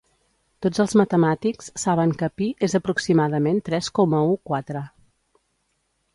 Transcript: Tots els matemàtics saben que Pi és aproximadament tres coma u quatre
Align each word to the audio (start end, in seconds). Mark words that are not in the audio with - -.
Tots 0.65 0.79
els 0.83 0.95
matemàtics 1.01 1.69
saben 1.81 2.13
que 2.21 2.31
Pi 2.41 2.47
és 2.69 2.75
aproximadament 2.81 3.61
tres 3.69 3.93
coma 4.01 4.25
u 4.33 4.35
quatre 4.51 4.85